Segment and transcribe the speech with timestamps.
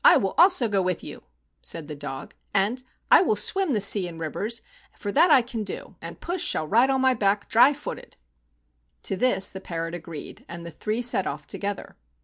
[0.03, 1.21] "I also will go with you,"
[1.61, 4.63] said the dog, "and I will swim the sea and rivers,
[4.97, 8.17] for that I can do, and puss shall ride upon my back dry footed."
[9.03, 11.97] To this the parrot agreed, and the three set off together.